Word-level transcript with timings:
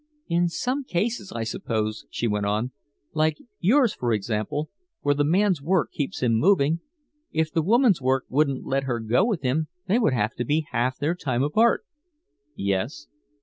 "In 0.27 0.49
some 0.49 0.83
cases, 0.83 1.31
I 1.31 1.43
suppose," 1.43 2.07
she 2.09 2.25
went 2.27 2.47
on, 2.47 2.71
"like 3.13 3.37
yours, 3.59 3.93
for 3.93 4.13
example, 4.13 4.71
where 5.01 5.13
the 5.13 5.23
man's 5.23 5.61
work 5.61 5.91
keeps 5.91 6.23
him 6.23 6.33
moving 6.33 6.79
if 7.31 7.51
the 7.51 7.61
woman's 7.61 8.01
work 8.01 8.25
wouldn't 8.27 8.65
let 8.65 8.85
her 8.85 8.99
go 8.99 9.23
with 9.23 9.43
him 9.43 9.67
they 9.87 9.99
would 9.99 10.13
have 10.13 10.33
to 10.37 10.43
be 10.43 10.65
half 10.71 10.97
their 10.97 11.13
time 11.13 11.43
apart." 11.43 11.85
"Yes." 12.55 13.09